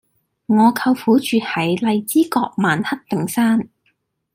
[0.47, 3.69] 我舅父住喺荔枝角曼克頓山